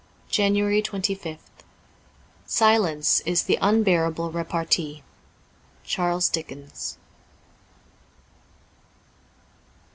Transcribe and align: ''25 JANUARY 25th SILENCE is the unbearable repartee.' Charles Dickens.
''25 0.31 0.33
JANUARY 0.33 0.81
25th 0.81 1.37
SILENCE 2.47 3.19
is 3.19 3.43
the 3.43 3.59
unbearable 3.61 4.31
repartee.' 4.31 5.03
Charles 5.83 6.27
Dickens. 6.27 6.97